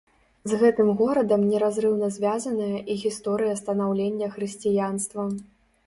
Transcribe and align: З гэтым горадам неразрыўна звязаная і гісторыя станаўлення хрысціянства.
З 0.51 0.57
гэтым 0.61 0.87
горадам 1.01 1.43
неразрыўна 1.51 2.09
звязаная 2.17 2.77
і 2.95 2.99
гісторыя 3.05 3.61
станаўлення 3.63 4.35
хрысціянства. 4.37 5.33